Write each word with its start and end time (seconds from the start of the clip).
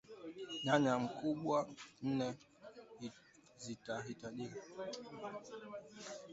Nyanya 0.63 0.93
Ukubwa 1.07 1.57
nne 2.07 2.29
zitahitajika 3.63 4.57